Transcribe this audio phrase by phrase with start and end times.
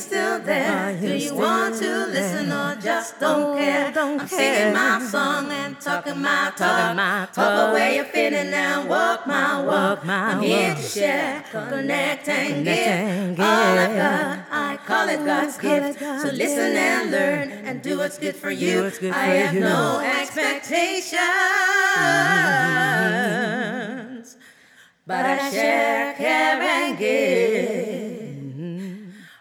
[0.00, 0.96] You still there?
[0.98, 3.92] Do you want to listen or just don't care?
[3.94, 7.34] I'm singing my song and talking my talk.
[7.34, 10.06] Talk away your feeling and walk my walk.
[10.06, 13.40] I'm here to share, connect and give.
[13.40, 15.98] All I got, I call it God's gift.
[15.98, 18.90] So listen and learn and do what's good for you.
[19.12, 21.18] I have no expectations,
[25.06, 27.99] but I share, care and give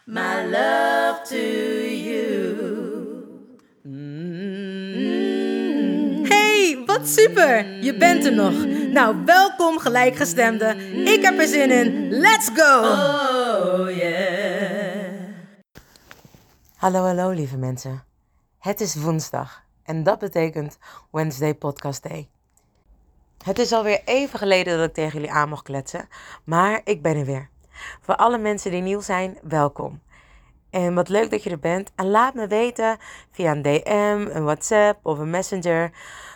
[0.09, 1.37] my love to
[1.85, 2.57] you.
[6.27, 7.83] Hey, wat super!
[7.83, 8.65] Je bent er nog.
[8.91, 10.75] Nou, welkom gelijkgestemde.
[11.05, 12.09] Ik heb er zin in.
[12.09, 12.79] Let's go!
[12.79, 15.13] Oh yeah.
[16.75, 18.03] Hallo, hallo lieve mensen.
[18.59, 20.77] Het is woensdag en dat betekent
[21.11, 22.29] Wednesday Podcast Day.
[23.43, 26.07] Het is alweer even geleden dat ik tegen jullie aan mocht kletsen,
[26.43, 27.49] maar ik ben er weer.
[28.01, 30.01] Voor alle mensen die nieuw zijn, welkom.
[30.69, 31.91] En wat leuk dat je er bent.
[31.95, 32.97] En laat me weten
[33.31, 35.91] via een DM, een WhatsApp of een Messenger,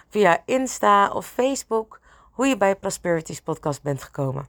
[0.09, 1.99] via Insta of Facebook,
[2.31, 4.47] hoe je bij Prosperities Podcast bent gekomen.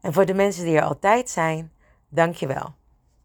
[0.00, 1.72] En voor de mensen die er altijd zijn,
[2.08, 2.74] dankjewel.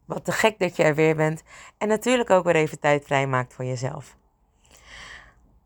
[0.06, 1.44] Wat te gek dat je er weer bent.
[1.78, 4.16] En natuurlijk ook weer even tijd vrijmaakt voor jezelf.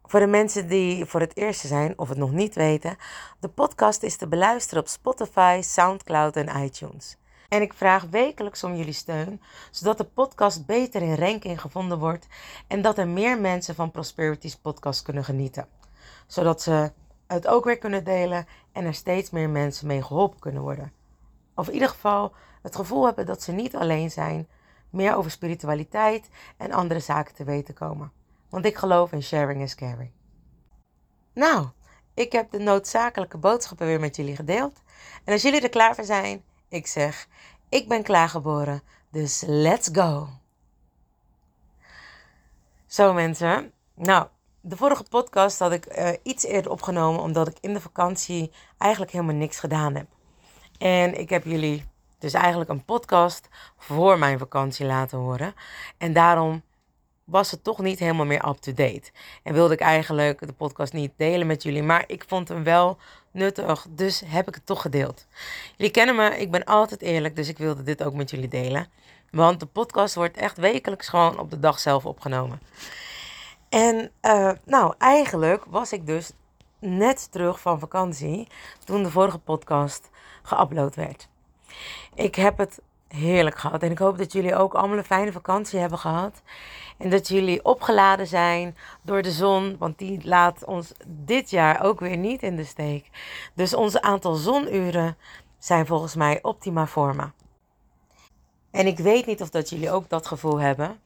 [0.07, 2.97] Voor de mensen die voor het eerst zijn of het nog niet weten,
[3.39, 7.17] de podcast is te beluisteren op Spotify, SoundCloud en iTunes.
[7.49, 12.27] En ik vraag wekelijks om jullie steun, zodat de podcast beter in ranking gevonden wordt
[12.67, 15.67] en dat er meer mensen van Prosperities podcast kunnen genieten.
[16.27, 16.91] Zodat ze
[17.27, 20.91] het ook weer kunnen delen en er steeds meer mensen mee geholpen kunnen worden.
[21.55, 24.47] Of in ieder geval het gevoel hebben dat ze niet alleen zijn,
[24.89, 28.11] meer over spiritualiteit en andere zaken te weten komen.
[28.55, 30.11] Want ik geloof in sharing is caring.
[31.33, 31.67] Nou,
[32.13, 34.81] ik heb de noodzakelijke boodschappen weer met jullie gedeeld.
[35.23, 37.27] En als jullie er klaar voor zijn, ik zeg,
[37.69, 40.27] ik ben klaargeboren, dus let's go.
[42.85, 44.27] Zo mensen, nou,
[44.61, 49.11] de vorige podcast had ik eh, iets eerder opgenomen omdat ik in de vakantie eigenlijk
[49.11, 50.07] helemaal niks gedaan heb.
[50.77, 51.85] En ik heb jullie
[52.17, 55.53] dus eigenlijk een podcast voor mijn vakantie laten horen.
[55.97, 56.63] En daarom
[57.25, 59.11] was het toch niet helemaal meer up-to-date.
[59.43, 61.83] En wilde ik eigenlijk de podcast niet delen met jullie.
[61.83, 62.97] Maar ik vond hem wel
[63.31, 65.27] nuttig, dus heb ik het toch gedeeld.
[65.75, 68.87] Jullie kennen me, ik ben altijd eerlijk, dus ik wilde dit ook met jullie delen.
[69.31, 72.59] Want de podcast wordt echt wekelijks gewoon op de dag zelf opgenomen.
[73.69, 76.31] En uh, nou, eigenlijk was ik dus
[76.79, 78.47] net terug van vakantie
[78.83, 80.09] toen de vorige podcast
[80.43, 81.27] geüpload werd.
[82.13, 85.79] Ik heb het heerlijk gehad en ik hoop dat jullie ook allemaal een fijne vakantie
[85.79, 86.41] hebben gehad.
[86.97, 91.99] En dat jullie opgeladen zijn door de zon, want die laat ons dit jaar ook
[91.99, 93.09] weer niet in de steek.
[93.53, 95.17] Dus onze aantal zonuren
[95.57, 97.33] zijn volgens mij optima forma.
[98.71, 100.99] En ik weet niet of dat jullie ook dat gevoel hebben,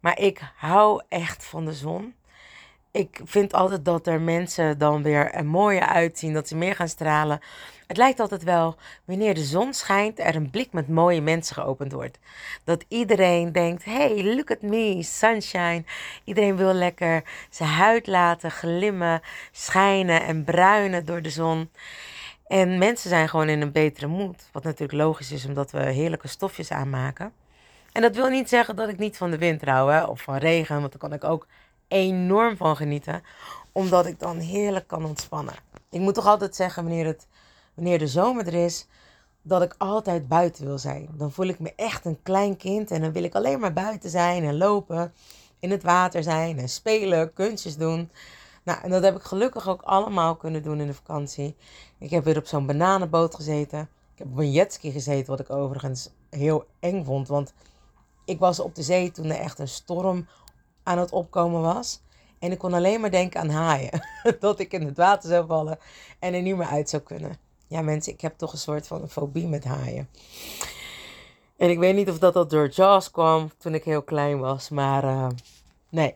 [0.00, 2.14] maar ik hou echt van de zon.
[2.90, 6.88] Ik vind altijd dat er mensen dan weer er mooier uitzien, dat ze meer gaan
[6.88, 7.40] stralen.
[7.86, 11.92] Het lijkt altijd wel, wanneer de zon schijnt, er een blik met mooie mensen geopend
[11.92, 12.18] wordt.
[12.64, 15.84] Dat iedereen denkt, hey, look at me, sunshine.
[16.24, 19.20] Iedereen wil lekker zijn huid laten glimmen,
[19.52, 21.70] schijnen en bruinen door de zon.
[22.46, 24.48] En mensen zijn gewoon in een betere moed.
[24.52, 27.32] Wat natuurlijk logisch is, omdat we heerlijke stofjes aanmaken.
[27.92, 30.36] En dat wil niet zeggen dat ik niet van de wind hou, hè, of van
[30.36, 31.46] regen, want daar kan ik ook
[31.88, 33.22] enorm van genieten.
[33.72, 35.54] Omdat ik dan heerlijk kan ontspannen.
[35.90, 37.26] Ik moet toch altijd zeggen, wanneer, het,
[37.76, 38.86] wanneer de zomer er is,
[39.42, 41.08] dat ik altijd buiten wil zijn.
[41.16, 44.10] Dan voel ik me echt een klein kind en dan wil ik alleen maar buiten
[44.10, 45.12] zijn en lopen,
[45.58, 48.10] in het water zijn en spelen, kunstjes doen.
[48.62, 51.56] Nou, en dat heb ik gelukkig ook allemaal kunnen doen in de vakantie.
[51.98, 53.80] Ik heb weer op zo'n bananenboot gezeten.
[54.12, 57.28] Ik heb op een jetski gezeten, wat ik overigens heel eng vond.
[57.28, 57.52] Want
[58.24, 60.26] ik was op de zee toen er echt een storm
[60.82, 62.00] aan het opkomen was.
[62.38, 64.00] En ik kon alleen maar denken aan haaien.
[64.40, 65.78] Dat ik in het water zou vallen
[66.18, 67.45] en er niet meer uit zou kunnen.
[67.66, 70.08] Ja, mensen, ik heb toch een soort van een fobie met haaien.
[71.56, 74.68] En ik weet niet of dat, dat door Jaws kwam toen ik heel klein was.
[74.68, 75.28] Maar uh,
[75.88, 76.14] nee,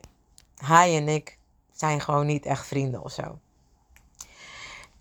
[0.56, 1.38] haaien en ik
[1.72, 3.38] zijn gewoon niet echt vrienden of zo.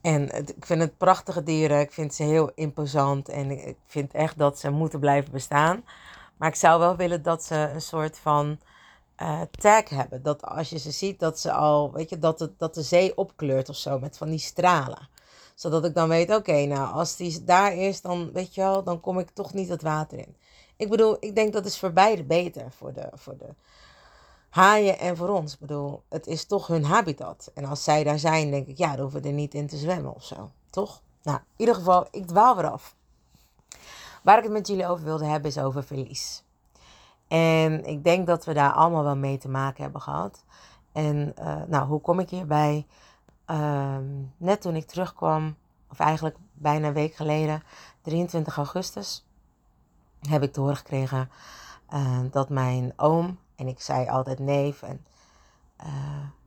[0.01, 1.80] En ik vind het prachtige dieren.
[1.80, 3.30] Ik vind ze heel imposant.
[3.30, 5.84] En ik vind echt dat ze moeten blijven bestaan.
[6.38, 8.60] Maar ik zou wel willen dat ze een soort van
[9.22, 10.24] uh, tag hebben.
[10.24, 13.18] Dat als je ze ziet, dat ze al, weet je, dat, het, dat de zee
[13.18, 15.07] opkleurt of zo met van die stralen.
[15.60, 19.00] Zodat ik dan weet, oké, nou, als die daar is, dan weet je wel, dan
[19.00, 20.36] kom ik toch niet het water in.
[20.76, 22.72] Ik bedoel, ik denk dat is voor beide beter.
[22.72, 23.54] Voor de, voor de
[24.50, 25.54] haaien en voor ons.
[25.54, 27.52] Ik bedoel, het is toch hun habitat.
[27.54, 29.78] En als zij daar zijn, denk ik, ja, dan hoeven we er niet in te
[29.78, 30.52] zwemmen of zo.
[30.70, 31.02] Toch?
[31.24, 32.96] Nou, in ieder geval, ik dwaal weer af.
[34.24, 36.44] Waar ik het met jullie over wilde hebben, is over verlies.
[37.28, 40.44] En ik denk dat we daar allemaal wel mee te maken hebben gehad.
[40.92, 42.86] En uh, nou, hoe kom ik hierbij?
[43.51, 43.98] Uh,
[44.38, 45.56] net toen ik terugkwam,
[45.90, 47.63] of eigenlijk bijna een week geleden,
[48.01, 49.25] 23 augustus,
[50.19, 51.30] heb ik te horen gekregen
[51.94, 55.06] uh, dat mijn oom, en ik zei altijd neef, en,
[55.84, 55.88] uh,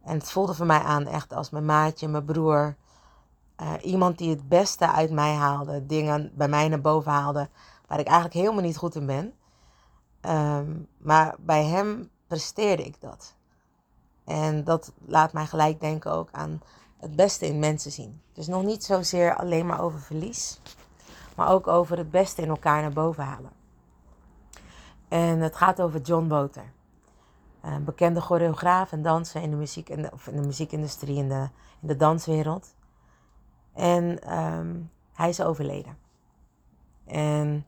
[0.04, 2.76] en het voelde voor mij aan echt als mijn maatje, mijn broer,
[3.82, 7.49] iemand die het beste uit mij haalde, dingen bij mij naar boven haalde,
[7.87, 9.34] waar ik eigenlijk helemaal niet goed in ben.
[10.31, 13.34] Um, maar bij hem presteerde ik dat.
[14.25, 16.62] En dat laat mij gelijk denken ook aan
[17.02, 18.20] het beste in mensen zien.
[18.32, 20.60] Dus nog niet zozeer alleen maar over verlies,
[21.37, 23.52] maar ook over het beste in elkaar naar boven halen.
[25.08, 26.72] En het gaat over John Boter.
[27.60, 31.49] Een bekende choreograaf en danser in de, muziek, de, of in de muziekindustrie, in de,
[31.81, 32.75] in de danswereld.
[33.72, 35.99] En um, hij is overleden.
[37.04, 37.66] En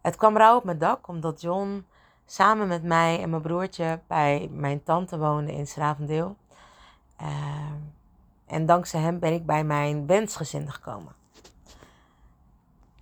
[0.00, 1.86] het kwam rauw op mijn dak omdat John
[2.26, 6.36] samen met mij en mijn broertje bij mijn tante woonde in Schravendeel.
[7.20, 7.72] Uh,
[8.46, 11.12] en dankzij hem ben ik bij mijn wensgezin gekomen.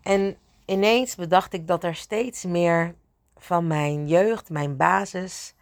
[0.03, 2.95] En ineens bedacht ik dat er steeds meer
[3.37, 5.55] van mijn jeugd, mijn basis,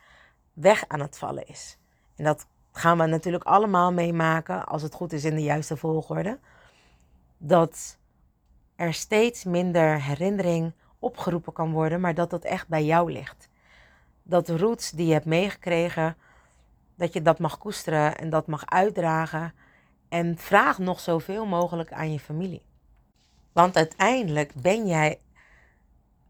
[0.52, 1.78] weg aan het vallen is.
[2.16, 6.38] En dat gaan we natuurlijk allemaal meemaken, als het goed is in de juiste volgorde.
[7.38, 7.98] Dat
[8.76, 13.48] er steeds minder herinnering opgeroepen kan worden, maar dat dat echt bij jou ligt.
[14.22, 16.16] Dat de roots die je hebt meegekregen,
[16.98, 19.52] dat je dat mag koesteren en dat mag uitdragen.
[20.08, 22.62] En vraag nog zoveel mogelijk aan je familie.
[23.52, 25.18] Want uiteindelijk ben jij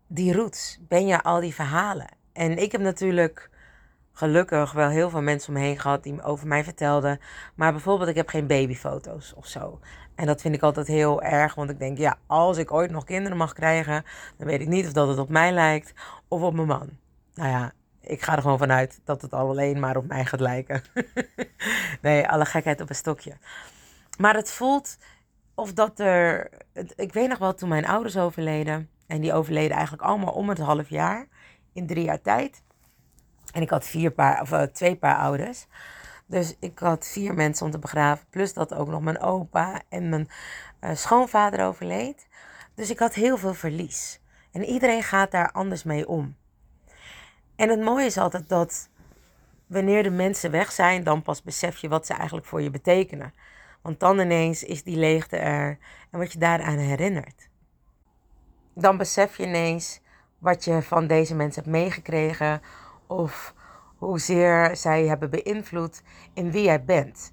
[0.07, 2.09] die roots, ben je al die verhalen.
[2.33, 3.51] En ik heb natuurlijk
[4.13, 7.21] gelukkig wel heel veel mensen om me heen gehad die over mij vertelden.
[7.55, 9.81] Maar bijvoorbeeld, ik heb geen babyfoto's of zo.
[10.15, 13.05] En dat vind ik altijd heel erg, want ik denk, ja, als ik ooit nog
[13.05, 14.05] kinderen mag krijgen,
[14.37, 15.95] dan weet ik niet of dat het op mij lijkt
[16.29, 16.89] of op mijn man.
[17.35, 17.73] Nou ja,
[18.09, 20.83] ik ga er gewoon vanuit dat het al alleen maar op mij gaat lijken.
[22.03, 23.37] nee, alle gekheid op een stokje.
[24.19, 24.99] Maar het voelt
[25.55, 26.51] of dat er.
[26.97, 28.91] Ik weet nog wel toen mijn ouders overleden.
[29.07, 31.27] En die overleden eigenlijk allemaal om het half jaar.
[31.73, 32.63] In drie jaar tijd.
[33.53, 35.67] En ik had vier paar, of, uh, twee paar ouders.
[36.27, 38.27] Dus ik had vier mensen om te begraven.
[38.31, 40.29] Plus dat ook nog mijn opa en mijn
[40.81, 42.29] uh, schoonvader overleed.
[42.75, 44.21] Dus ik had heel veel verlies.
[44.53, 46.37] En iedereen gaat daar anders mee om.
[47.59, 48.89] En het mooie is altijd dat
[49.67, 53.35] wanneer de mensen weg zijn, dan pas besef je wat ze eigenlijk voor je betekenen.
[53.83, 55.79] Want dan ineens is die leegte er
[56.11, 57.49] en wat je daaraan herinnert.
[58.75, 60.01] Dan besef je ineens
[60.39, 62.61] wat je van deze mensen hebt meegekregen
[63.07, 63.55] of
[63.97, 66.03] hoezeer zij hebben beïnvloed
[66.35, 67.33] in wie jij bent.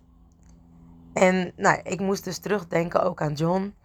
[1.13, 3.75] En nou, ik moest dus terugdenken ook aan John.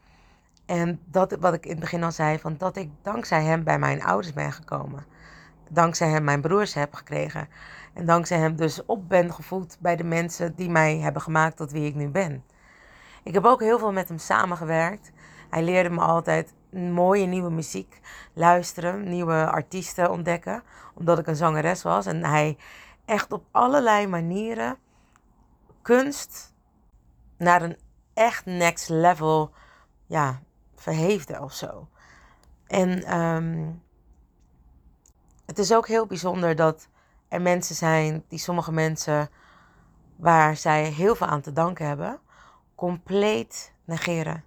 [0.67, 3.79] En dat wat ik in het begin al zei, van dat ik dankzij hem bij
[3.79, 5.05] mijn ouders ben gekomen.
[5.73, 7.49] Dankzij hem mijn broers heb gekregen.
[7.95, 11.71] En dankzij hem dus op ben gevoed bij de mensen die mij hebben gemaakt tot
[11.71, 12.45] wie ik nu ben.
[13.23, 15.13] Ik heb ook heel veel met hem samengewerkt.
[15.51, 18.01] Hij leerde me altijd mooie nieuwe muziek
[18.33, 20.63] luisteren, nieuwe artiesten ontdekken,
[20.95, 22.07] omdat ik een zangeres was.
[22.07, 22.57] En hij
[23.05, 24.77] echt op allerlei manieren
[25.83, 26.55] kunst
[27.37, 27.77] naar een
[28.15, 29.53] echt next level
[30.07, 30.41] ja,
[30.75, 31.89] verheefde of zo.
[32.67, 33.83] En um,
[35.51, 36.89] het is ook heel bijzonder dat
[37.29, 39.31] er mensen zijn, die sommige mensen
[40.17, 42.21] waar zij heel veel aan te danken hebben,
[42.75, 44.45] compleet negeren.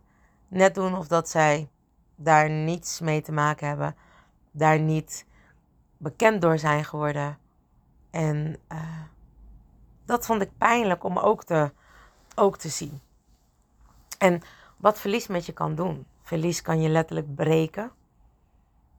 [0.48, 1.70] Net doen of dat zij
[2.16, 3.96] daar niets mee te maken hebben,
[4.52, 5.26] daar niet
[5.98, 7.38] bekend door zijn geworden.
[8.12, 9.02] En uh,
[10.06, 11.72] dat vond ik pijnlijk om ook te,
[12.36, 13.02] ook te zien.
[14.18, 14.42] En
[14.78, 16.06] wat verlies met je kan doen.
[16.22, 17.92] Verlies kan je letterlijk breken.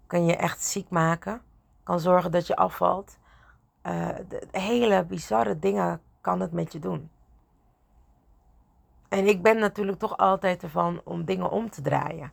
[0.06, 1.42] Kan je echt ziek maken.
[1.84, 3.18] Kan zorgen dat je afvalt.
[3.82, 7.10] Uh, de hele bizarre dingen kan het met je doen.
[9.08, 12.32] En ik ben natuurlijk toch altijd ervan om dingen om te draaien.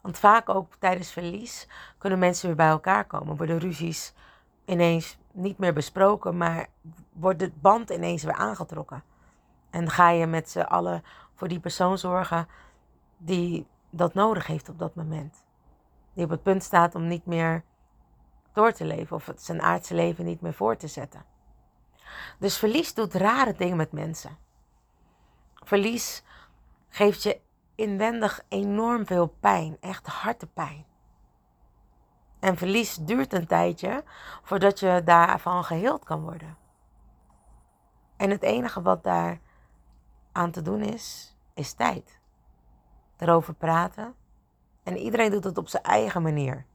[0.00, 1.68] Want vaak ook tijdens verlies
[1.98, 3.36] kunnen mensen weer bij elkaar komen.
[3.36, 4.14] Worden ruzies
[4.64, 6.66] ineens niet meer besproken, maar
[7.12, 9.02] wordt de band ineens weer aangetrokken.
[9.70, 11.02] En ga je met z'n allen
[11.34, 12.48] voor die persoon zorgen
[13.16, 15.44] die dat nodig heeft op dat moment.
[16.12, 17.64] Die op het punt staat om niet meer
[18.52, 21.24] door te leven of het zijn aardse leven niet meer voor te zetten.
[22.38, 24.36] Dus verlies doet rare dingen met mensen.
[25.54, 26.22] Verlies
[26.88, 27.40] geeft je
[27.74, 30.84] inwendig enorm veel pijn, echt hartepijn.
[32.40, 34.04] En verlies duurt een tijdje
[34.42, 36.56] voordat je daarvan geheeld kan worden.
[38.16, 39.40] En het enige wat daar
[40.32, 42.20] aan te doen is, is tijd.
[43.16, 44.14] Erover praten.
[44.82, 46.66] En iedereen doet het op zijn eigen manier.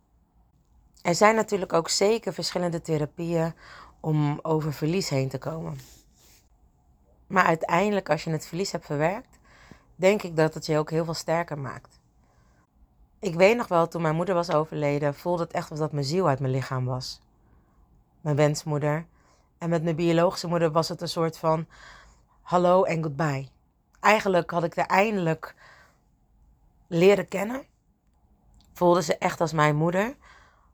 [1.07, 3.53] Er zijn natuurlijk ook zeker verschillende therapieën
[3.99, 5.79] om over verlies heen te komen.
[7.27, 9.39] Maar uiteindelijk, als je het verlies hebt verwerkt,
[9.95, 11.99] denk ik dat het je ook heel veel sterker maakt.
[13.19, 16.05] Ik weet nog wel, toen mijn moeder was overleden, voelde het echt alsof dat mijn
[16.05, 17.21] ziel uit mijn lichaam was.
[18.21, 19.05] Mijn wensmoeder.
[19.57, 21.67] En met mijn biologische moeder was het een soort van
[22.41, 23.47] hallo en goodbye.
[23.99, 25.55] Eigenlijk had ik haar eindelijk
[26.87, 27.65] leren kennen.
[28.73, 30.15] Voelde ze echt als mijn moeder.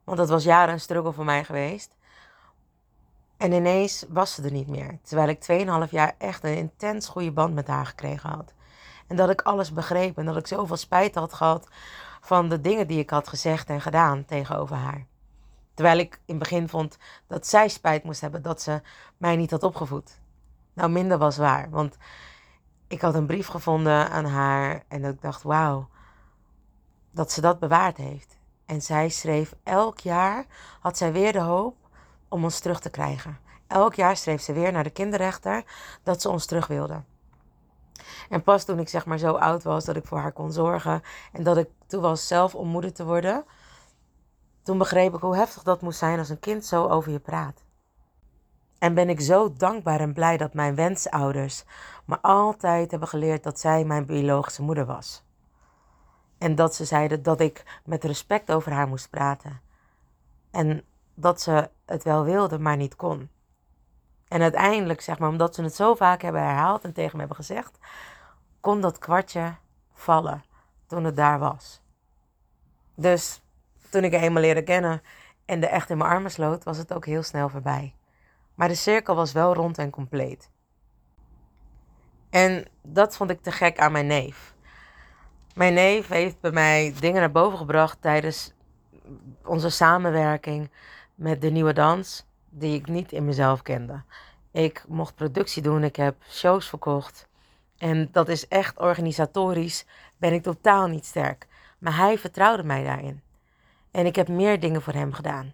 [0.03, 1.95] Want dat was jaren een struggle voor mij geweest.
[3.37, 4.99] En ineens was ze er niet meer.
[5.01, 8.53] Terwijl ik 2,5 jaar echt een intens goede band met haar gekregen had.
[9.07, 11.67] En dat ik alles begreep en dat ik zoveel spijt had gehad
[12.21, 15.05] van de dingen die ik had gezegd en gedaan tegenover haar.
[15.73, 18.81] Terwijl ik in het begin vond dat zij spijt moest hebben dat ze
[19.17, 20.19] mij niet had opgevoed.
[20.73, 21.69] Nou, minder was waar.
[21.69, 21.97] Want
[22.87, 25.89] ik had een brief gevonden aan haar en ik dacht, wauw,
[27.11, 28.32] dat ze dat bewaard heeft.
[28.65, 30.45] En zij schreef elk jaar,
[30.79, 31.75] had zij weer de hoop
[32.27, 33.39] om ons terug te krijgen.
[33.67, 35.63] Elk jaar schreef ze weer naar de kinderrechter
[36.03, 37.01] dat ze ons terug wilde.
[38.29, 41.01] En pas toen ik zeg maar zo oud was dat ik voor haar kon zorgen
[41.31, 43.45] en dat ik toe was zelf om moeder te worden,
[44.63, 47.63] toen begreep ik hoe heftig dat moest zijn als een kind zo over je praat.
[48.79, 51.63] En ben ik zo dankbaar en blij dat mijn wensouders
[52.05, 55.23] me altijd hebben geleerd dat zij mijn biologische moeder was.
[56.37, 59.61] En dat ze zeiden dat ik met respect over haar moest praten.
[60.51, 63.29] En dat ze het wel wilde, maar niet kon.
[64.27, 67.37] En uiteindelijk, zeg maar, omdat ze het zo vaak hebben herhaald en tegen me hebben
[67.37, 67.77] gezegd,
[68.59, 69.55] kon dat kwartje
[69.93, 70.43] vallen
[70.87, 71.81] toen het daar was.
[72.95, 73.41] Dus
[73.89, 75.01] toen ik haar eenmaal leerde kennen
[75.45, 77.95] en de echt in mijn armen sloot, was het ook heel snel voorbij.
[78.55, 80.49] Maar de cirkel was wel rond en compleet.
[82.29, 84.52] En dat vond ik te gek aan mijn neef.
[85.53, 88.53] Mijn neef heeft bij mij dingen naar boven gebracht tijdens
[89.45, 90.71] onze samenwerking
[91.15, 94.03] met de nieuwe dans, die ik niet in mezelf kende.
[94.51, 97.27] Ik mocht productie doen, ik heb shows verkocht.
[97.77, 99.85] En dat is echt organisatorisch,
[100.17, 101.47] ben ik totaal niet sterk.
[101.77, 103.21] Maar hij vertrouwde mij daarin.
[103.91, 105.53] En ik heb meer dingen voor hem gedaan.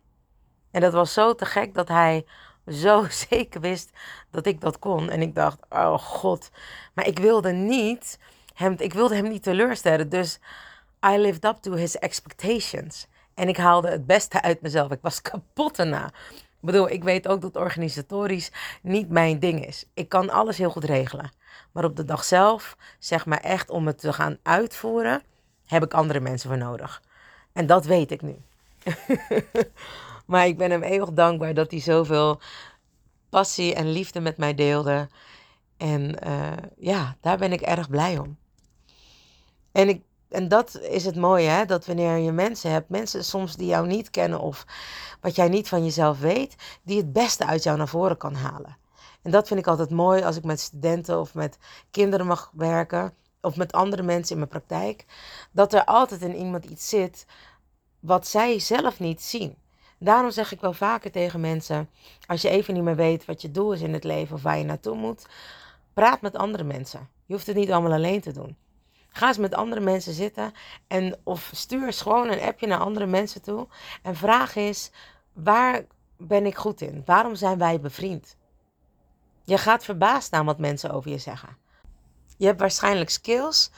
[0.71, 2.25] En dat was zo te gek dat hij
[2.67, 3.91] zo zeker wist
[4.29, 5.09] dat ik dat kon.
[5.09, 6.51] En ik dacht, oh god.
[6.93, 8.19] Maar ik wilde niet
[8.59, 10.09] hem, ik wilde hem niet teleurstellen.
[10.09, 10.39] Dus
[11.05, 13.07] I lived up to his expectations.
[13.33, 14.91] En ik haalde het beste uit mezelf.
[14.91, 16.05] Ik was kapot erna.
[16.31, 18.51] Ik bedoel, ik weet ook dat organisatorisch
[18.81, 19.85] niet mijn ding is.
[19.93, 21.31] Ik kan alles heel goed regelen.
[21.71, 25.21] Maar op de dag zelf, zeg maar echt om het te gaan uitvoeren,
[25.65, 27.01] heb ik andere mensen voor nodig.
[27.53, 28.35] En dat weet ik nu.
[30.25, 32.39] maar ik ben hem eeuwig dankbaar dat hij zoveel
[33.29, 35.07] passie en liefde met mij deelde.
[35.77, 38.37] En uh, ja, daar ben ik erg blij om.
[39.71, 41.65] En, ik, en dat is het mooie, hè?
[41.65, 44.65] dat wanneer je mensen hebt, mensen soms die jou niet kennen of
[45.21, 48.77] wat jij niet van jezelf weet, die het beste uit jou naar voren kan halen.
[49.21, 51.57] En dat vind ik altijd mooi als ik met studenten of met
[51.91, 55.05] kinderen mag werken, of met andere mensen in mijn praktijk,
[55.51, 57.25] dat er altijd in iemand iets zit
[57.99, 59.55] wat zij zelf niet zien.
[59.99, 61.89] Daarom zeg ik wel vaker tegen mensen:
[62.27, 64.57] als je even niet meer weet wat je doel is in het leven of waar
[64.57, 65.25] je naartoe moet,
[65.93, 67.09] praat met andere mensen.
[67.25, 68.57] Je hoeft het niet allemaal alleen te doen.
[69.19, 70.53] Ga eens met andere mensen zitten
[70.87, 73.67] en of stuur eens gewoon een appje naar andere mensen toe
[74.01, 74.91] en vraag eens:
[75.33, 75.85] waar
[76.17, 77.01] ben ik goed in?
[77.05, 78.35] Waarom zijn wij bevriend?
[79.43, 81.57] Je gaat verbaasd staan wat mensen over je zeggen.
[82.37, 83.71] Je hebt waarschijnlijk skills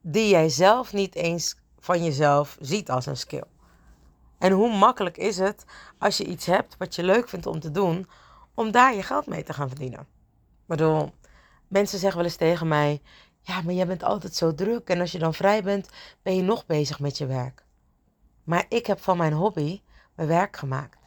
[0.00, 3.44] die jij zelf niet eens van jezelf ziet als een skill.
[4.38, 5.64] En hoe makkelijk is het
[5.98, 8.08] als je iets hebt wat je leuk vindt om te doen,
[8.54, 10.00] om daar je geld mee te gaan verdienen?
[10.00, 11.12] Ik bedoel,
[11.68, 13.02] mensen zeggen wel eens tegen mij:
[13.46, 15.88] Ja, maar jij bent altijd zo druk en als je dan vrij bent,
[16.22, 17.64] ben je nog bezig met je werk.
[18.44, 19.80] Maar ik heb van mijn hobby
[20.14, 20.98] mijn werk gemaakt.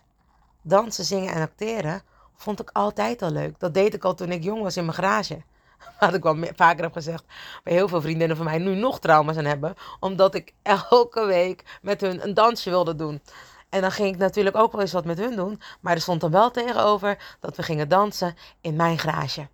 [0.61, 2.01] Dansen, zingen en acteren
[2.35, 3.59] vond ik altijd al leuk.
[3.59, 5.41] Dat deed ik al toen ik jong was in mijn garage.
[5.99, 7.23] Wat ik wel vaker heb gezegd.
[7.63, 9.75] Waar heel veel vriendinnen van mij nu nog trauma's aan hebben.
[9.99, 10.53] Omdat ik
[10.89, 13.21] elke week met hun een dansje wilde doen.
[13.69, 15.61] En dan ging ik natuurlijk ook wel eens wat met hun doen.
[15.79, 19.47] Maar er stond dan wel tegenover dat we gingen dansen in mijn garage.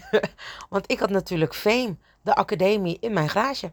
[0.70, 3.72] Want ik had natuurlijk Fame, de academie, in mijn garage.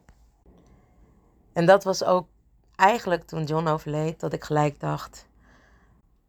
[1.52, 2.26] En dat was ook
[2.76, 5.26] eigenlijk toen John overleed, dat ik gelijk dacht: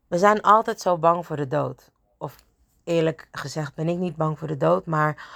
[0.08, 1.92] We zijn altijd zo bang voor de dood.
[2.18, 2.36] Of
[2.84, 5.28] eerlijk gezegd ben ik niet bang voor de dood, maar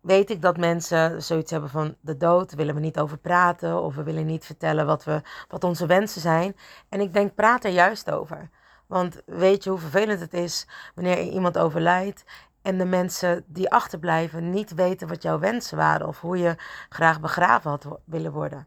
[0.00, 3.94] weet ik dat mensen zoiets hebben van de dood, willen we niet over praten of
[3.94, 6.56] we willen niet vertellen wat, we, wat onze wensen zijn.
[6.88, 8.50] En ik denk, praat er juist over.
[8.86, 12.24] Want weet je hoe vervelend het is wanneer iemand overlijdt
[12.62, 16.56] en de mensen die achterblijven niet weten wat jouw wensen waren of hoe je
[16.88, 18.66] graag begraven had willen worden.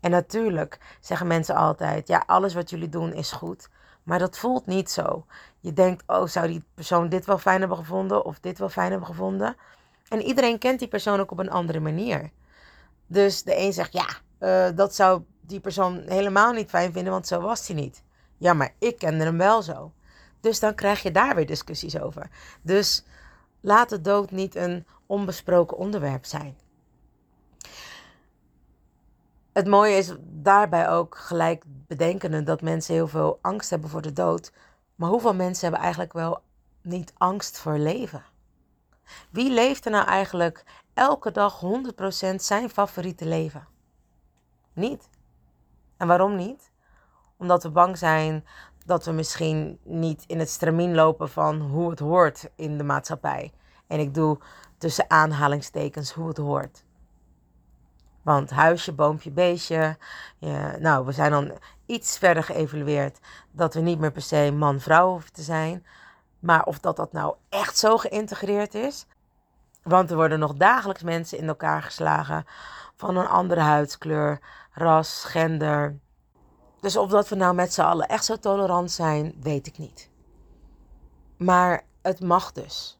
[0.00, 3.68] En natuurlijk zeggen mensen altijd: ja, alles wat jullie doen is goed.
[4.02, 5.26] Maar dat voelt niet zo.
[5.60, 8.90] Je denkt: oh, zou die persoon dit wel fijn hebben gevonden of dit wel fijn
[8.90, 9.56] hebben gevonden?
[10.08, 12.30] En iedereen kent die persoon ook op een andere manier.
[13.06, 14.06] Dus de een zegt: ja,
[14.40, 18.02] uh, dat zou die persoon helemaal niet fijn vinden, want zo was hij niet.
[18.36, 19.92] Ja, maar ik kende hem wel zo.
[20.40, 22.30] Dus dan krijg je daar weer discussies over.
[22.62, 23.04] Dus
[23.60, 26.56] laat de dood niet een onbesproken onderwerp zijn.
[29.52, 34.12] Het mooie is daarbij ook gelijk bedenkende dat mensen heel veel angst hebben voor de
[34.12, 34.52] dood.
[34.94, 36.42] Maar hoeveel mensen hebben eigenlijk wel
[36.82, 38.24] niet angst voor leven?
[39.30, 40.64] Wie leeft er nou eigenlijk
[40.94, 41.60] elke dag
[42.32, 43.66] 100% zijn favoriete leven?
[44.72, 45.08] Niet.
[45.96, 46.70] En waarom niet?
[47.36, 48.46] Omdat we bang zijn
[48.88, 53.52] dat we misschien niet in het stramien lopen van hoe het hoort in de maatschappij.
[53.86, 54.38] En ik doe
[54.78, 56.84] tussen aanhalingstekens hoe het hoort.
[58.22, 59.96] Want huisje, boompje, beestje.
[60.78, 61.52] Nou, we zijn dan
[61.86, 63.18] iets verder geëvalueerd
[63.50, 65.86] dat we niet meer per se man-vrouw hoeven te zijn.
[66.38, 69.06] Maar of dat dat nou echt zo geïntegreerd is.
[69.82, 72.44] Want er worden nog dagelijks mensen in elkaar geslagen
[72.96, 74.40] van een andere huidskleur,
[74.72, 75.98] ras, gender.
[76.80, 80.10] Dus of dat we nou met z'n allen echt zo tolerant zijn, weet ik niet.
[81.36, 82.98] Maar het mag dus.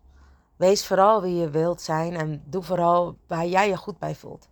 [0.57, 4.49] Wees vooral wie je wilt zijn en doe vooral waar jij je goed bij voelt.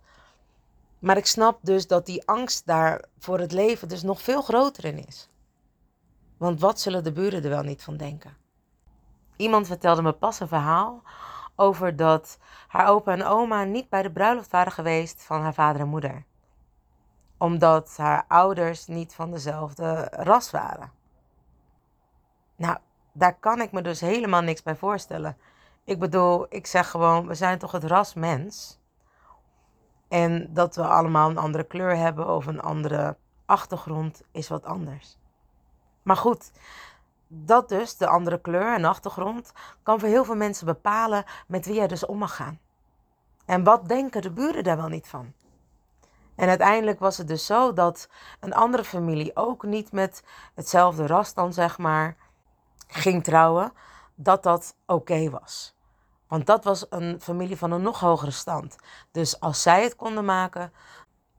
[0.99, 4.85] Maar ik snap dus dat die angst daar voor het leven dus nog veel groter
[4.85, 5.29] in is.
[6.37, 8.37] Want wat zullen de buren er wel niet van denken?
[9.37, 11.03] Iemand vertelde me pas een verhaal
[11.57, 15.81] over dat haar opa en oma niet bij de bruiloft waren geweest van haar vader
[15.81, 16.25] en moeder.
[17.39, 20.91] Omdat haar ouders niet van dezelfde ras waren.
[22.57, 22.77] Nou,
[23.13, 25.37] daar kan ik me dus helemaal niks bij voorstellen.
[25.85, 28.79] Ik bedoel, ik zeg gewoon, we zijn toch het ras mens.
[30.09, 35.19] En dat we allemaal een andere kleur hebben of een andere achtergrond is wat anders.
[36.03, 36.51] Maar goed,
[37.29, 41.81] dat dus, de andere kleur en achtergrond, kan voor heel veel mensen bepalen met wie
[41.81, 42.59] je dus om mag gaan.
[43.45, 45.33] En wat denken de buren daar wel niet van?
[46.37, 48.09] En uiteindelijk was het dus zo dat
[48.41, 50.23] een andere familie ook niet met
[50.55, 52.17] hetzelfde ras dan zeg maar
[52.87, 53.73] ging trouwen,
[54.15, 55.75] dat dat oké was.
[56.29, 58.77] Want dat was een familie van een nog hogere stand.
[59.11, 60.73] Dus als zij het konden maken,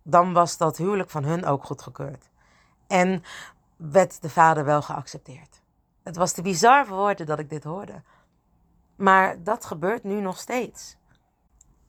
[0.03, 2.29] dan was dat huwelijk van hun ook goedgekeurd.
[2.87, 3.23] En
[3.75, 5.61] werd de vader wel geaccepteerd.
[6.03, 8.01] Het was te bizar voor woorden dat ik dit hoorde.
[8.95, 10.97] Maar dat gebeurt nu nog steeds.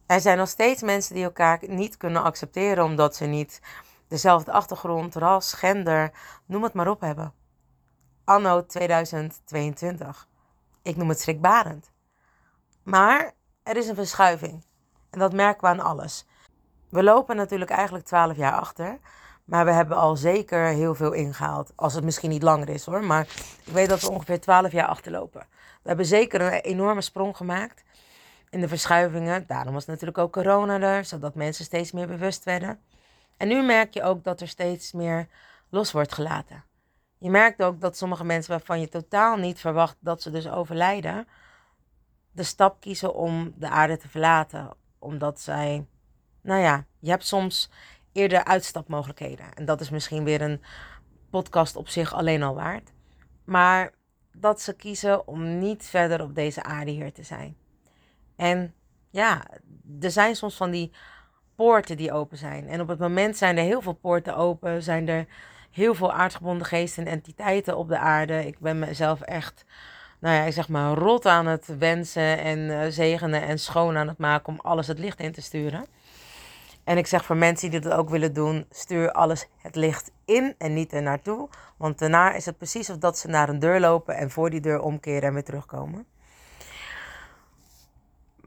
[0.09, 3.61] Er zijn nog steeds mensen die elkaar niet kunnen accepteren omdat ze niet
[4.07, 6.13] dezelfde achtergrond, ras, gender,
[6.47, 7.33] noem het maar op hebben.
[8.25, 10.29] Anno 2022.
[10.83, 11.91] Ik noem het schrikbarend.
[12.83, 14.65] Maar er is een verschuiving.
[15.11, 16.27] En dat merken we aan alles.
[16.89, 18.99] We lopen natuurlijk eigenlijk 12 jaar achter.
[19.45, 21.73] Maar we hebben al zeker heel veel ingehaald.
[21.75, 23.05] Als het misschien niet langer is hoor.
[23.05, 23.23] Maar
[23.65, 25.47] ik weet dat we ongeveer 12 jaar achterlopen.
[25.83, 27.85] We hebben zeker een enorme sprong gemaakt
[28.51, 29.45] in de verschuivingen.
[29.47, 32.81] Daarom was natuurlijk ook corona er, zodat mensen steeds meer bewust werden.
[33.37, 35.29] En nu merk je ook dat er steeds meer
[35.69, 36.65] los wordt gelaten.
[37.19, 41.27] Je merkt ook dat sommige mensen waarvan je totaal niet verwacht dat ze dus overlijden,
[42.33, 44.71] de stap kiezen om de aarde te verlaten.
[44.99, 45.87] Omdat zij,
[46.43, 47.71] nou ja, je hebt soms
[48.13, 49.55] eerder uitstapmogelijkheden.
[49.55, 50.63] En dat is misschien weer een
[51.31, 52.93] podcast op zich alleen al waard.
[53.45, 53.93] Maar
[54.33, 57.57] dat ze kiezen om niet verder op deze aarde hier te zijn.
[58.39, 58.75] En
[59.11, 59.43] ja,
[60.01, 60.93] er zijn soms van die
[61.55, 62.69] poorten die open zijn.
[62.69, 65.27] En op het moment zijn er heel veel poorten open, zijn er
[65.71, 68.47] heel veel aardgebonden geesten en entiteiten op de aarde.
[68.47, 69.65] Ik ben mezelf echt
[70.19, 74.09] nou ja, ik zeg maar, rot aan het wensen en uh, zegenen en schoon aan
[74.09, 75.87] het maken om alles het licht in te sturen.
[76.85, 80.55] En ik zeg voor mensen die dat ook willen doen, stuur alles het licht in
[80.59, 81.49] en niet er naartoe.
[81.77, 84.61] Want daarna is het precies of dat ze naar een deur lopen en voor die
[84.61, 86.07] deur omkeren en weer terugkomen.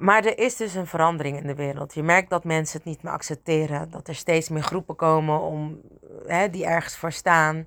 [0.02, 1.94] Maar er is dus een verandering in de wereld.
[1.94, 3.92] Je merkt dat mensen het niet meer accepteren.
[3.92, 5.82] Dat er steeds meer groepen komen om,
[6.28, 7.66] hè, die ergens voor staan.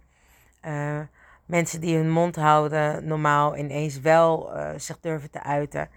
[0.67, 1.01] Uh,
[1.47, 5.89] mensen die hun mond houden, normaal ineens wel uh, zich durven te uiten.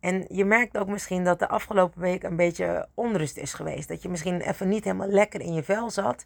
[0.00, 3.88] En je merkt ook misschien dat de afgelopen week een beetje onrust is geweest.
[3.88, 6.24] Dat je misschien even niet helemaal lekker in je vel zat.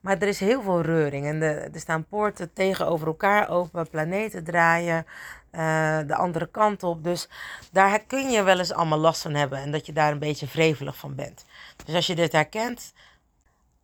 [0.00, 1.26] Maar er is heel veel reuring.
[1.26, 5.06] En de, er staan poorten tegenover elkaar open, planeten draaien,
[5.54, 7.04] uh, de andere kant op.
[7.04, 7.28] Dus
[7.72, 9.58] daar kun je wel eens allemaal last van hebben.
[9.58, 11.44] En dat je daar een beetje vrevelig van bent.
[11.84, 12.92] Dus als je dit herkent,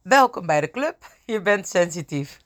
[0.03, 0.97] welkom bij de club.
[1.25, 2.41] Je bent sensitief.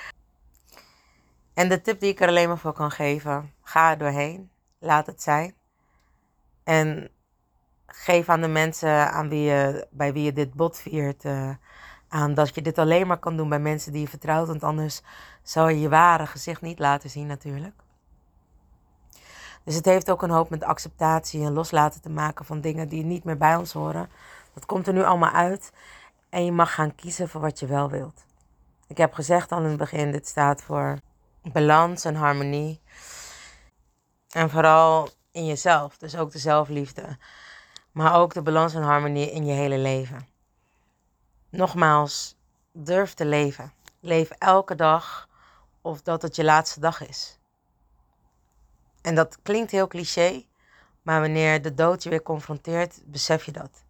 [1.54, 4.50] en de tip die ik er alleen maar voor kan geven: ga er doorheen.
[4.78, 5.54] Laat het zijn.
[6.64, 7.10] En
[7.86, 11.24] geef aan de mensen aan wie je, bij wie je dit bot viert.
[11.24, 11.50] Uh,
[12.08, 14.46] aan dat je dit alleen maar kan doen bij mensen die je vertrouwt.
[14.46, 15.02] Want anders
[15.42, 17.74] zou je je ware gezicht niet laten zien, natuurlijk.
[19.64, 23.04] Dus het heeft ook een hoop met acceptatie en loslaten te maken van dingen die
[23.04, 24.08] niet meer bij ons horen.
[24.54, 25.72] Dat komt er nu allemaal uit.
[26.28, 28.24] En je mag gaan kiezen voor wat je wel wilt.
[28.86, 30.98] Ik heb gezegd al in het begin, dit staat voor
[31.42, 32.80] balans en harmonie.
[34.28, 37.18] En vooral in jezelf, dus ook de zelfliefde.
[37.92, 40.28] Maar ook de balans en harmonie in je hele leven.
[41.50, 42.36] Nogmaals,
[42.72, 43.72] durf te leven.
[44.00, 45.28] Leef elke dag
[45.80, 47.39] of dat het je laatste dag is.
[49.02, 50.44] En dat klinkt heel cliché,
[51.02, 53.84] maar wanneer de dood je weer confronteert, besef je dat.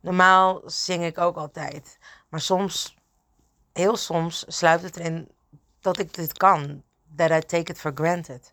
[0.00, 2.96] Normaal zing ik ook altijd, maar soms,
[3.72, 5.28] heel soms, sluit het erin
[5.80, 6.82] dat ik dit kan.
[7.16, 8.52] That I take it for granted.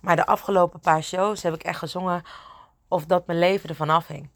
[0.00, 2.22] Maar de afgelopen paar shows heb ik echt gezongen
[2.88, 4.30] of dat mijn leven ervan afhing.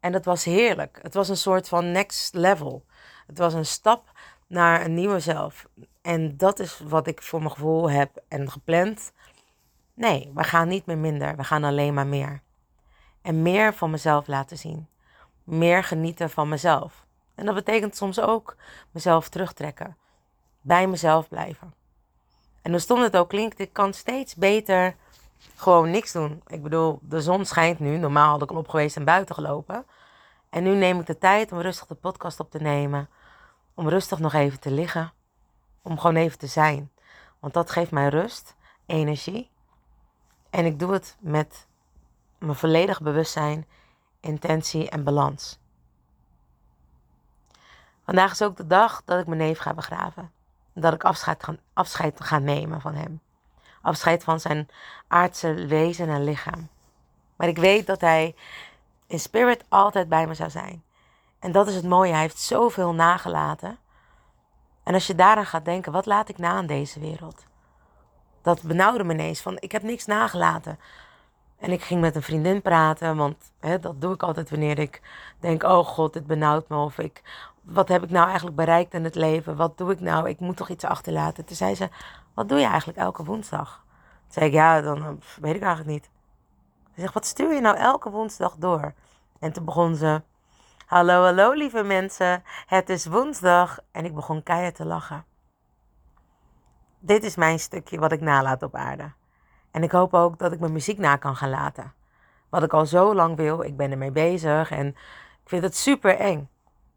[0.00, 0.98] En dat was heerlijk.
[1.02, 2.84] Het was een soort van next level.
[3.26, 4.12] Het was een stap
[4.46, 5.66] naar een nieuwe zelf.
[6.02, 9.12] En dat is wat ik voor mijn gevoel heb en gepland.
[9.94, 11.36] Nee, we gaan niet meer minder.
[11.36, 12.42] We gaan alleen maar meer.
[13.22, 14.88] En meer van mezelf laten zien.
[15.44, 17.06] Meer genieten van mezelf.
[17.34, 18.56] En dat betekent soms ook
[18.90, 19.96] mezelf terugtrekken.
[20.60, 21.74] Bij mezelf blijven.
[22.62, 24.96] En hoe stom het ook klinkt, ik kan steeds beter
[25.54, 26.42] gewoon niks doen.
[26.46, 27.96] Ik bedoel, de zon schijnt nu.
[27.96, 29.86] Normaal had ik al op geweest en buiten gelopen.
[30.50, 33.08] En nu neem ik de tijd om rustig de podcast op te nemen.
[33.74, 35.12] Om rustig nog even te liggen.
[35.82, 36.90] Om gewoon even te zijn.
[37.40, 39.50] Want dat geeft mij rust, energie.
[40.54, 41.66] En ik doe het met
[42.38, 43.66] mijn volledig bewustzijn,
[44.20, 45.58] intentie en balans.
[48.04, 50.32] Vandaag is ook de dag dat ik mijn neef ga begraven.
[50.72, 53.20] Dat ik afscheid ga, afscheid nemen van hem.
[53.82, 54.68] Afscheid van zijn
[55.08, 56.68] aardse wezen en lichaam.
[57.36, 58.34] Maar ik weet dat hij
[59.06, 60.82] in spirit altijd bij me zou zijn.
[61.38, 62.12] En dat is het mooie.
[62.12, 63.78] Hij heeft zoveel nagelaten.
[64.82, 67.44] En als je daaraan gaat denken, wat laat ik na aan deze wereld?
[68.44, 70.78] Dat benauwde me ineens van, ik heb niks nagelaten.
[71.58, 75.00] En ik ging met een vriendin praten, want hè, dat doe ik altijd wanneer ik
[75.40, 76.76] denk, oh god, dit benauwt me.
[76.76, 77.22] Of ik,
[77.62, 79.56] wat heb ik nou eigenlijk bereikt in het leven?
[79.56, 80.28] Wat doe ik nou?
[80.28, 81.44] Ik moet toch iets achterlaten.
[81.44, 81.88] Toen zei ze,
[82.34, 83.84] wat doe je eigenlijk elke woensdag?
[84.22, 85.08] Toen zei ik, ja, dan eh,
[85.40, 86.10] weet ik eigenlijk niet.
[86.94, 88.92] Ze zegt, wat stuur je nou elke woensdag door?
[89.40, 90.22] En toen begon ze,
[90.86, 93.78] hallo, hallo lieve mensen, het is woensdag.
[93.92, 95.24] En ik begon keihard te lachen.
[97.06, 99.12] Dit is mijn stukje wat ik nalaat op aarde.
[99.70, 101.92] En ik hoop ook dat ik mijn muziek na kan gaan laten.
[102.48, 104.86] Wat ik al zo lang wil, ik ben ermee bezig en
[105.42, 106.48] ik vind het super eng.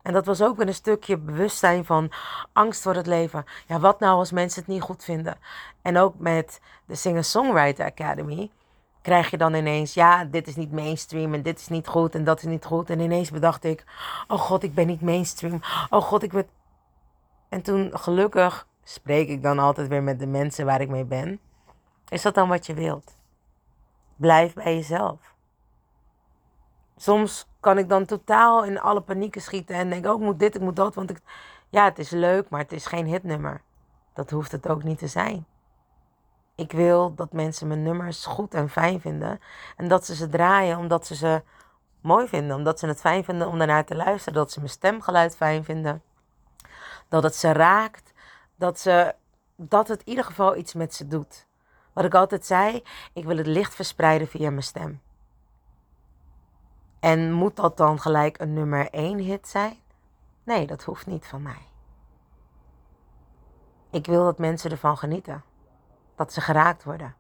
[0.02, 2.12] En dat was ook weer een stukje bewustzijn van
[2.54, 3.46] angst voor het leven.
[3.66, 5.38] Ja, wat nou als mensen het niet goed vinden?
[5.82, 8.52] En ook met de Singer-Songwriter Academy
[9.02, 12.24] krijg je dan ineens, ja, dit is niet mainstream en dit is niet goed en
[12.24, 12.90] dat is niet goed.
[12.90, 13.84] En ineens bedacht ik,
[14.28, 15.60] oh god, ik ben niet mainstream.
[15.90, 16.48] Oh god, ik ben...
[17.50, 21.40] En toen gelukkig spreek ik dan altijd weer met de mensen waar ik mee ben.
[22.10, 23.18] Is dat dan wat je wilt?
[24.16, 25.36] Blijf bij jezelf.
[26.98, 30.56] Soms kan ik dan totaal in alle panieken schieten en denk, oh, ik moet dit,
[30.56, 30.96] ik moet dat.
[30.96, 31.20] Want ik,
[31.70, 33.62] ja, het is leuk, maar het is geen hitnummer.
[34.14, 35.46] Dat hoeft het ook niet te zijn.
[36.56, 39.40] Ik wil dat mensen mijn nummers goed en fijn vinden.
[39.78, 41.42] En dat ze ze draaien omdat ze ze
[42.02, 42.56] mooi vinden.
[42.56, 44.34] Omdat ze het fijn vinden om daarnaar te luisteren.
[44.34, 46.02] Dat ze mijn stemgeluid fijn vinden.
[47.08, 48.16] Dat het ze raakt.
[48.58, 49.16] Dat, ze,
[49.56, 51.46] dat het in ieder geval iets met ze doet.
[51.94, 55.02] Wat ik altijd zei, ik wil het licht verspreiden via mijn stem.
[57.00, 59.78] En moet dat dan gelijk een nummer 1 hit zijn?
[60.44, 61.62] Nee, dat hoeft niet van mij.
[63.90, 65.44] Ik wil dat mensen ervan genieten.
[66.16, 67.16] Dat ze geraakt worden.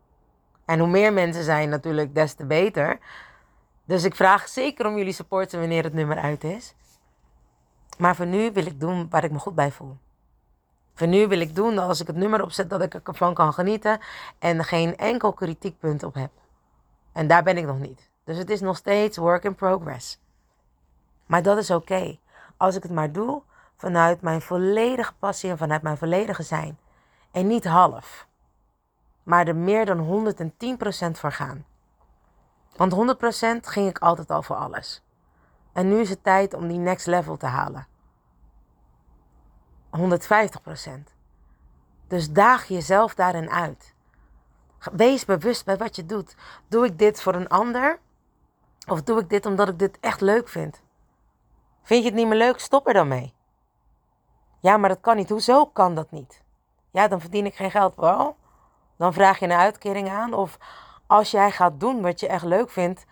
[0.66, 3.00] En hoe meer mensen zijn natuurlijk, des te beter.
[3.86, 6.76] Dus ik vraag zeker om jullie support wanneer het nummer uit is.
[7.98, 9.98] Maar voor nu wil ik doen waar ik me goed bij voel.
[10.98, 13.54] Voor nu wil ik doen dat als ik het nummer opzet, dat ik ervan kan
[13.54, 14.00] genieten
[14.40, 16.32] en geen enkel kritiekpunt op heb.
[17.12, 18.10] En daar ben ik nog niet.
[18.24, 20.20] Dus het is nog steeds work in progress.
[21.26, 22.18] Maar dat is oké.
[22.58, 23.42] Als ik het maar doe
[23.76, 26.78] vanuit mijn volledige passie en vanuit mijn volledige zijn.
[27.32, 28.28] En niet half.
[29.24, 30.36] Maar er meer dan
[31.08, 31.66] 110% voor gaan.
[32.76, 32.96] Want 100%
[33.62, 35.04] ging ik altijd al voor alles.
[35.74, 37.88] En nu is het tijd om die next level te halen.
[39.98, 41.16] 150%.
[42.08, 43.96] Dus daag jezelf daarin uit.
[44.92, 46.36] Wees bewust bij wat je doet.
[46.68, 48.00] Doe ik dit voor een ander?
[48.88, 50.82] Of doe ik dit omdat ik dit echt leuk vind?
[51.84, 52.60] Vind je het niet meer leuk?
[52.60, 53.34] Stop er dan mee.
[54.60, 55.30] Ja, maar dat kan niet.
[55.30, 56.42] Hoezo kan dat niet?
[56.92, 57.96] Ja, dan verdien ik geen geld.
[57.96, 58.36] Wel,
[58.98, 60.34] dan vraag je een uitkering aan.
[60.34, 60.58] Of
[61.08, 63.06] als jij gaat doen wat je echt leuk vindt,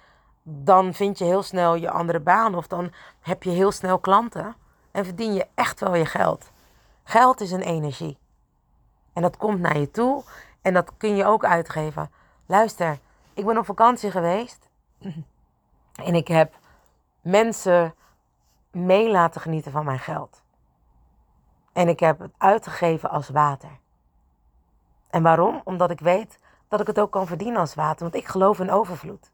[0.44, 2.56] dan vind je heel snel je andere baan.
[2.56, 4.56] Of dan heb je heel snel klanten.
[4.92, 6.52] En verdien je echt wel je geld.
[7.08, 8.18] Geld is een energie.
[9.14, 10.24] En dat komt naar je toe.
[10.62, 12.12] En dat kun je ook uitgeven.
[12.46, 13.00] Luister,
[13.34, 14.70] ik ben op vakantie geweest.
[15.96, 16.54] En ik heb
[17.22, 17.96] mensen
[18.72, 20.42] mee laten genieten van mijn geld.
[21.74, 23.80] En ik heb het uitgegeven als water.
[25.10, 25.62] En waarom?
[25.64, 28.02] Omdat ik weet dat ik het ook kan verdienen als water.
[28.02, 29.32] Want ik geloof in overvloed.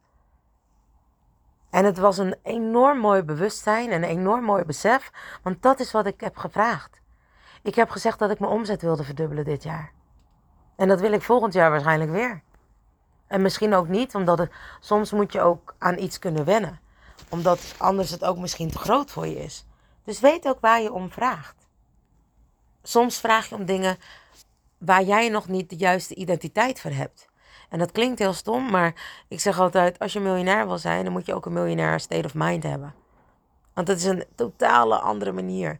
[1.69, 5.11] En het was een enorm mooi bewustzijn en een enorm mooi besef.
[5.43, 7.00] Want dat is wat ik heb gevraagd.
[7.63, 9.91] Ik heb gezegd dat ik mijn omzet wilde verdubbelen dit jaar.
[10.75, 12.41] En dat wil ik volgend jaar waarschijnlijk weer.
[13.27, 16.79] En misschien ook niet, omdat het, soms moet je ook aan iets kunnen wennen.
[17.29, 19.65] Omdat anders het ook misschien te groot voor je is.
[20.03, 21.67] Dus weet ook waar je om vraagt.
[22.83, 23.97] Soms vraag je om dingen
[24.77, 27.29] waar jij nog niet de juiste identiteit voor hebt.
[27.69, 31.13] En dat klinkt heel stom, maar ik zeg altijd: als je miljonair wil zijn, dan
[31.13, 32.93] moet je ook een miljonair state of mind hebben.
[33.73, 35.79] Want dat is een totale andere manier.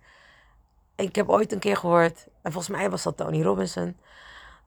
[1.01, 3.97] Ik heb ooit een keer gehoord, en volgens mij was dat Tony Robinson,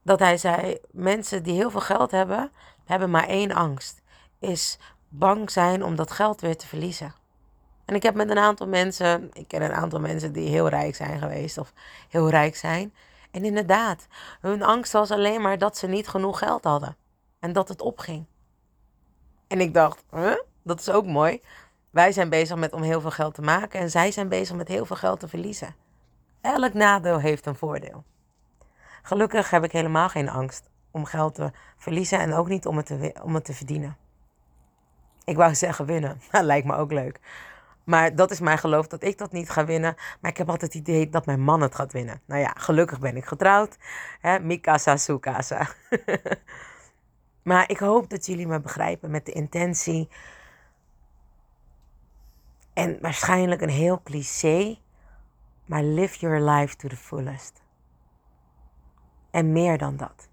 [0.03, 2.53] dat hij zei: mensen die heel veel geld hebben,
[2.85, 4.03] hebben maar één angst.
[4.38, 7.14] Is bang zijn om dat geld weer te verliezen.
[7.85, 10.94] En ik heb met een aantal mensen, ik ken een aantal mensen die heel rijk
[10.94, 11.73] zijn geweest of
[12.09, 12.94] heel rijk zijn.
[13.31, 14.07] En inderdaad,
[14.40, 16.97] hun angst was alleen maar dat ze niet genoeg geld hadden.
[17.40, 18.27] En dat het opging.
[19.47, 20.05] En ik dacht,
[20.62, 21.40] dat is ook mooi.
[21.90, 24.68] Wij zijn bezig met om heel veel geld te maken en zij zijn bezig met
[24.68, 25.84] heel veel geld te verliezen.
[26.45, 28.05] Elk nadeel heeft een voordeel.
[29.03, 32.87] Gelukkig heb ik helemaal geen angst om geld te verliezen en ook niet om het
[32.87, 33.97] te, om het te verdienen.
[35.25, 37.21] Ik wou zeggen winnen, dat lijkt me ook leuk.
[37.85, 39.95] Maar dat is mijn geloof dat ik dat niet ga winnen.
[40.21, 42.21] Maar ik heb altijd het idee dat mijn man het gaat winnen.
[42.25, 43.77] Nou ja, gelukkig ben ik getrouwd.
[44.21, 44.39] Hè?
[44.39, 45.69] Mikasa Sukasa.
[47.43, 50.09] maar ik hoop dat jullie me begrijpen met de intentie.
[52.73, 54.79] En waarschijnlijk een heel cliché.
[55.64, 57.62] Maar live your life to the fullest.
[59.31, 60.29] En meer dan dat.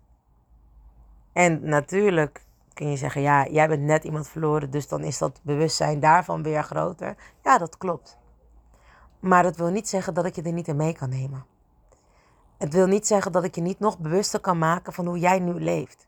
[1.33, 5.39] En natuurlijk kun je zeggen, ja, jij bent net iemand verloren, dus dan is dat
[5.43, 7.15] bewustzijn daarvan weer groter.
[7.43, 8.17] Ja, dat klopt.
[9.19, 11.45] Maar dat wil niet zeggen dat ik je er niet in mee kan nemen.
[12.57, 15.39] Het wil niet zeggen dat ik je niet nog bewuster kan maken van hoe jij
[15.39, 16.07] nu leeft.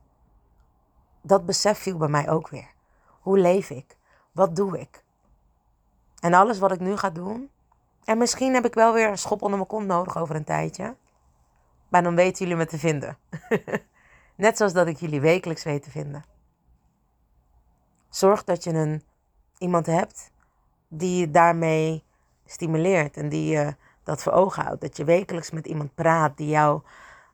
[1.21, 2.73] Dat besef viel bij mij ook weer.
[3.19, 3.97] Hoe leef ik?
[4.31, 5.03] Wat doe ik?
[6.19, 7.49] En alles wat ik nu ga doen.
[8.05, 10.95] En misschien heb ik wel weer een schop onder mijn kont nodig over een tijdje.
[11.89, 13.17] Maar dan weten jullie me te vinden.
[14.35, 16.23] Net zoals dat ik jullie wekelijks weet te vinden.
[18.09, 19.03] Zorg dat je een,
[19.57, 20.31] iemand hebt
[20.87, 22.03] die je daarmee
[22.45, 24.81] stimuleert en die je dat voor ogen houdt.
[24.81, 26.81] Dat je wekelijks met iemand praat die jou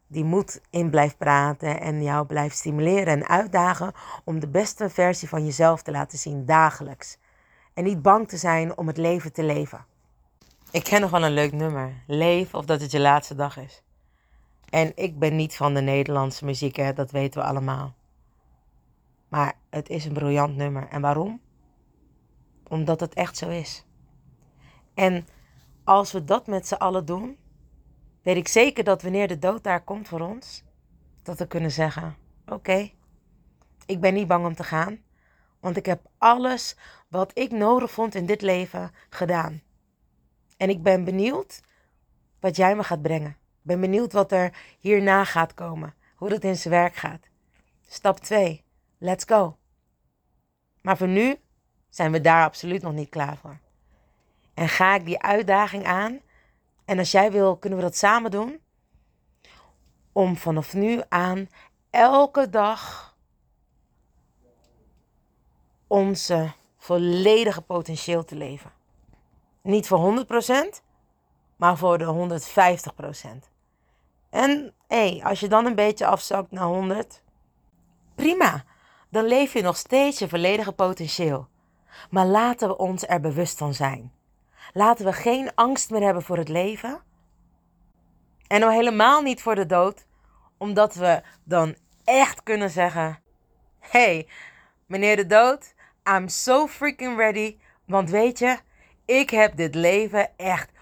[0.07, 5.29] die moed in blijft praten en jou blijft stimuleren en uitdagen om de beste versie
[5.29, 7.17] van jezelf te laten zien dagelijks.
[7.73, 9.85] En niet bang te zijn om het leven te leven.
[10.71, 12.03] Ik ken nog wel een leuk nummer.
[12.07, 13.83] Leef of dat het je laatste dag is.
[14.69, 17.95] En ik ben niet van de Nederlandse muziek, hè, dat weten we allemaal.
[19.27, 20.87] Maar het is een briljant nummer.
[20.87, 21.41] En waarom?
[22.67, 23.85] Omdat het echt zo is.
[24.93, 25.27] En
[25.83, 27.37] als we dat met z'n allen doen,
[28.21, 30.63] weet ik zeker dat wanneer de dood daar komt voor ons,
[31.23, 32.91] dat we kunnen zeggen: Oké,
[33.85, 34.99] ik ben niet bang om te gaan,
[35.59, 36.77] want ik heb alles
[37.07, 39.61] wat ik nodig vond in dit leven gedaan.
[40.59, 41.61] En ik ben benieuwd
[42.39, 43.29] wat jij me gaat brengen.
[43.29, 47.27] Ik ben benieuwd wat er hierna gaat komen, hoe dat in zijn werk gaat.
[47.87, 48.63] Stap 2.
[48.97, 49.57] Let's go.
[50.81, 51.35] Maar voor nu
[51.89, 53.57] zijn we daar absoluut nog niet klaar voor.
[54.53, 56.19] En ga ik die uitdaging aan.
[56.85, 58.59] En als jij wil, kunnen we dat samen doen.
[60.11, 61.49] Om vanaf nu aan
[61.89, 63.15] elke dag
[65.87, 68.78] onze volledige potentieel te leven.
[69.61, 70.81] Niet voor 100%,
[71.55, 72.39] maar voor de
[73.45, 73.49] 150%.
[74.29, 77.23] En hé, hey, als je dan een beetje afzakt naar 100,
[78.15, 78.63] prima
[79.09, 81.47] dan leef je nog steeds je volledige potentieel.
[82.09, 84.13] Maar laten we ons er bewust van zijn.
[84.73, 87.01] Laten we geen angst meer hebben voor het leven.
[88.47, 90.05] En al helemaal niet voor de dood,
[90.57, 93.19] omdat we dan echt kunnen zeggen:
[93.79, 94.27] Hey,
[94.85, 97.57] meneer de dood, I'm so freaking ready.
[97.85, 98.59] Want weet je,
[99.09, 100.73] ik heb dit leven echt 100%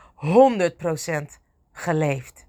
[1.72, 2.46] geleefd.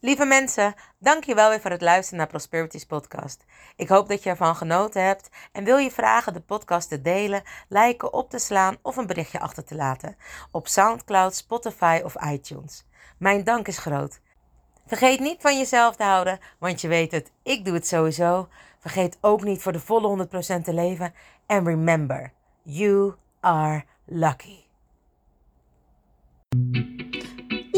[0.00, 3.44] Lieve mensen, dank je wel weer voor het luisteren naar Prosperities podcast.
[3.76, 7.42] Ik hoop dat je ervan genoten hebt en wil je vragen de podcast te delen,
[7.68, 10.16] liken, op te slaan of een berichtje achter te laten
[10.50, 12.86] op SoundCloud, Spotify of iTunes.
[13.18, 14.20] Mijn dank is groot.
[14.86, 18.48] Vergeet niet van jezelf te houden, want je weet het, ik doe het sowieso.
[18.78, 21.12] Vergeet ook niet voor de volle 100% te leven.
[21.46, 24.66] En remember, you are lucky.